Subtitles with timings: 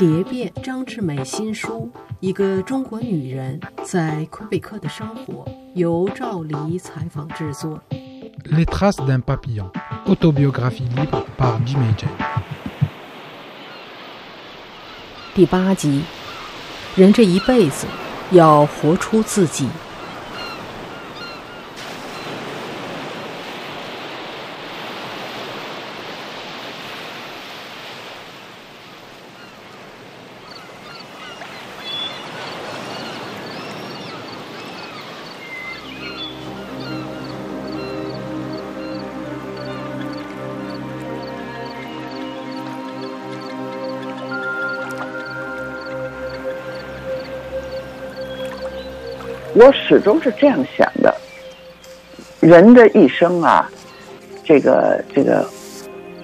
[0.00, 1.90] 蝶变张志美新书
[2.20, 5.44] 《一个中国女人在魁北克的生活》，
[5.74, 7.78] 由赵黎采访制作。
[8.44, 9.70] Les traces d'un papillon,
[10.06, 12.06] autobiographie libre par Jim J.
[15.34, 16.02] 第八集，
[16.96, 17.86] 人这一辈子
[18.30, 19.68] 要活出自己。
[49.54, 51.14] 我始终是这样想的，
[52.40, 53.68] 人的一生啊，
[54.44, 55.44] 这个这个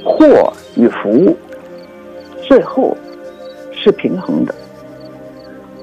[0.05, 1.37] 祸与福，
[2.43, 2.97] 最后
[3.73, 4.55] 是平衡的。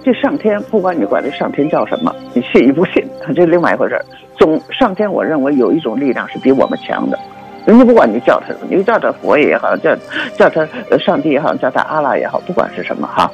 [0.04, 4.00] 这上天，不管你管这上天叫什么，你信与不信，这是另外一回事
[4.38, 7.20] 总上天，我认为有一种力量是比我们强的。
[7.66, 9.96] 人家不管你叫他什么，你叫他佛爷也好，叫
[10.38, 13.32] 叫他上帝也好，叫他阿拉也好，不管是什么哈，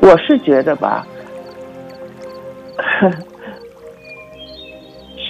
[0.00, 1.06] 我是觉得吧。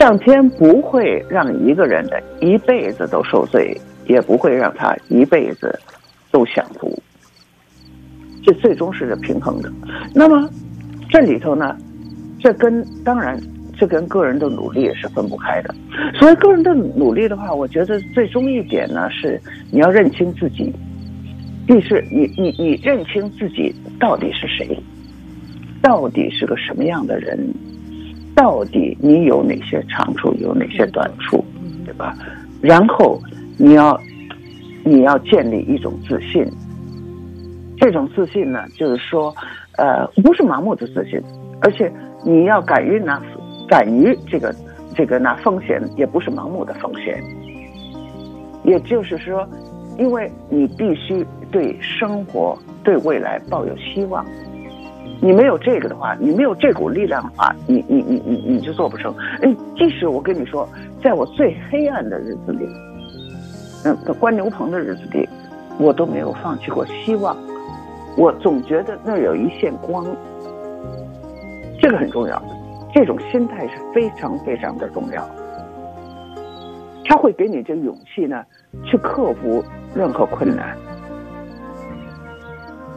[0.03, 5.79] 上天不会让一个人的一辈子都受罪，也不会让他一辈子
[6.33, 7.01] 都享福。
[8.43, 9.73] 这最终是平衡的。
[10.13, 10.51] 那么
[11.09, 11.79] 这里头呢，
[12.41, 13.41] 这跟当然
[13.79, 15.73] 这跟个人的努力也是分不开的。
[16.19, 20.75] 所以个人的努力的话，我觉得最终一点呢是你要认清自己，
[21.65, 24.77] 第是你你你认清自己到底是谁，
[25.81, 27.39] 到底是个什么样的人。
[28.35, 31.45] 到底你有哪些长处，有哪些短处，
[31.85, 32.17] 对吧？
[32.61, 33.21] 然后
[33.59, 33.99] 你要
[34.85, 36.47] 你要建立一种自信，
[37.77, 39.35] 这种自信呢，就是说，
[39.77, 41.21] 呃，不是盲目的自信，
[41.61, 41.93] 而且
[42.25, 43.21] 你要敢于拿
[43.69, 44.55] 敢于这个
[44.95, 47.23] 这个拿风险，也不是盲目的风险。
[48.65, 49.47] 也就是说，
[49.99, 54.25] 因为你必须对生活、对未来抱有希望。
[55.25, 59.15] 你没有这个的话，你没有这股力量的话，你你你你你就做不成。
[59.41, 60.69] 哎，即使我跟你说，
[61.01, 62.67] 在我最黑暗的日子里，
[63.85, 65.29] 嗯，关牛棚的日子里，
[65.79, 67.37] 我都没有放弃过希望。
[68.17, 70.05] 我总觉得那有一线光，
[71.81, 72.43] 这个很重要。
[72.93, 75.25] 这种心态是非常非常的重要，
[77.05, 78.45] 他会给你这勇气呢，
[78.85, 80.77] 去克服任何困难。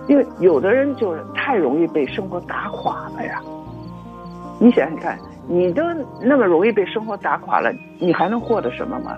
[0.08, 3.42] 因为有的人就是太容易被生活打垮了呀，
[4.60, 5.18] 你想想看，
[5.48, 5.82] 你都
[6.22, 9.18] 那么容易被生活打垮了，你还能获得什么吗？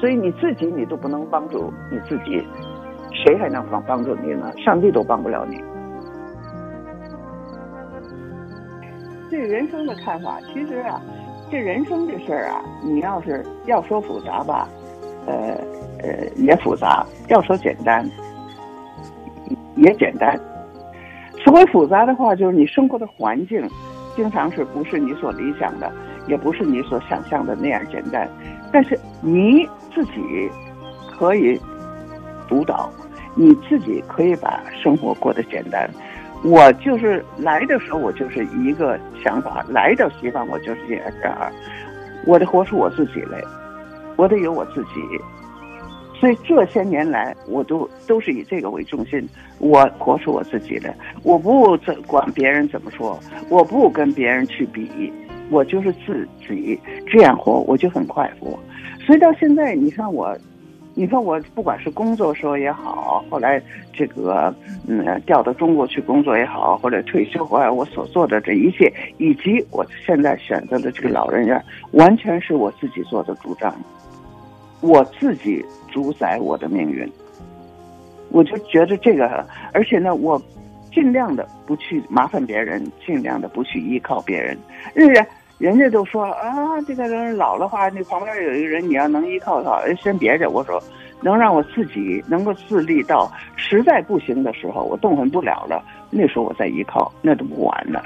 [0.00, 2.42] 所以你自己你都不能帮助你自己，
[3.12, 4.50] 谁还能帮帮助你呢？
[4.58, 5.62] 上帝都帮不了你。
[9.30, 11.00] 对人生的看法，其实啊，
[11.50, 14.68] 这人生这事儿啊，你要是要说复杂吧，
[15.26, 15.34] 呃
[16.02, 18.04] 呃也复杂；要说简单。
[19.80, 20.38] 也简单。
[21.42, 23.68] 所谓复杂的话，就是你生活的环境，
[24.14, 25.90] 经常是不是你所理想的，
[26.28, 28.28] 也不是你所想象的那样简单。
[28.70, 30.50] 但是你自己
[31.18, 31.58] 可以
[32.48, 32.90] 主导，
[33.34, 35.88] 你自己可以把生活过得简单。
[36.44, 41.52] 我就是来的时候，我就是一个想法，来到西方，我就是这样。
[42.26, 43.42] 我得活出我自己来，
[44.16, 44.90] 我得有我自己。
[46.20, 49.26] 所以这些年来，我都都是以这个为中心，
[49.58, 51.74] 我活出我自己的，我不
[52.06, 55.10] 管别人怎么说，我不跟别人去比，
[55.48, 58.58] 我就是自己这样活，我就很快活。
[59.06, 60.36] 所以到现在，你看我，
[60.94, 63.60] 你看我，不管是工作时候也好，后来
[63.90, 64.54] 这个
[64.86, 73.74] 嗯调到中国去工作也好，或者退休回来，我所做的这一切，以及我现在选择的这个老人院，完全是我自己做的主张。
[74.80, 77.06] 我自己主宰我的命运，
[78.30, 80.40] 我就觉得这个，而且呢，我
[80.90, 84.56] 尽量的不去麻烦别人，尽量的不去依靠别人。
[84.94, 85.26] 人家
[85.58, 90.48] 人家都说啊，这个人老的话，那旁边有一个人，你要能依靠他，先别着。
[90.48, 90.82] 我说，
[91.20, 98.02] 能让我自己能够自立到实在不行的时候，我动弹不了了，那时候我再依靠，那都不晚了。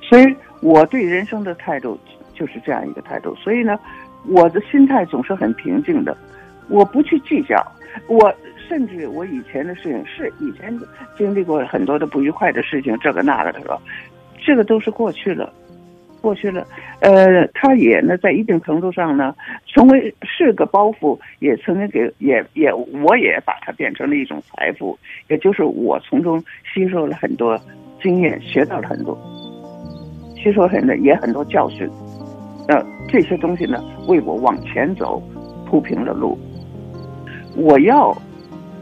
[0.00, 1.98] 所以我对人生的态度
[2.32, 3.34] 就是这样一个态度。
[3.34, 3.78] 所以呢。
[4.28, 6.16] 我的心态总是很平静的，
[6.68, 7.60] 我不去计较。
[8.06, 8.32] 我
[8.68, 10.78] 甚至我以前的事情是以前
[11.16, 13.80] 经历过很多的不愉快的事情，这个那个的，说
[14.44, 15.52] 这个都是过去了。
[16.20, 16.66] 过去了，
[17.00, 19.34] 呃，他也呢，在一定程度上呢，
[19.64, 26.38] 成为是个包袱，也曾经给也也，我也把它变成了一种财富，也就是我从中
[26.74, 27.58] 吸收了很多
[28.02, 29.18] 经验，学到了很多，
[30.36, 31.88] 吸收很多也很多教训，
[32.70, 35.20] 那，这些东西呢，为我往前走
[35.68, 36.38] 铺平了路。
[37.56, 38.16] 我要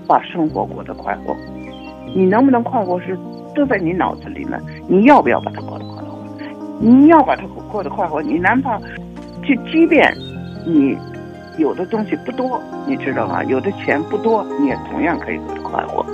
[0.06, 1.35] 把生活过得快活，
[2.14, 3.19] 你能不能快活是
[3.55, 4.58] 都在你脑子里呢？
[4.87, 6.19] 你要不要把它过得快活？
[6.79, 8.79] 你要把它过得快活，你哪怕
[9.43, 10.12] 就即便
[10.67, 10.94] 你
[11.56, 13.43] 有的东西不多，你知道吗？
[13.44, 16.05] 有的钱不多，你也同样可以过得快活。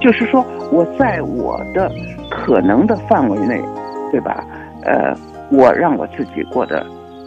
[0.00, 1.90] 就是说，我在我的
[2.30, 3.60] 可能的范围内，
[4.12, 4.44] 对吧？
[4.84, 5.12] 呃，
[5.52, 6.80] 我让我自己过得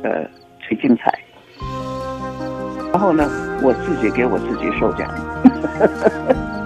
[0.04, 0.26] 呃
[0.60, 1.14] 最精彩。
[2.92, 3.30] 然后呢，
[3.62, 5.08] 我自己给我自己授奖。